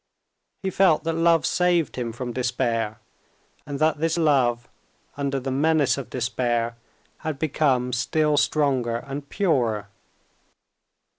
[0.63, 2.97] He felt that love saved him from despair,
[3.67, 4.67] and that this love,
[5.15, 6.75] under the menace of despair,
[7.19, 9.89] had become still stronger and purer.